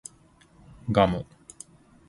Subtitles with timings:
[0.91, 1.27] ガム